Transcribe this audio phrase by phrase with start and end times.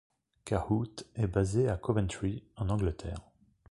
[0.45, 3.21] Cahoot est basé à Coventry, en Angleterre.